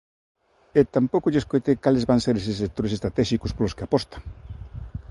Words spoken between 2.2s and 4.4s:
ser eses sectores estratéxicos polos que apostan.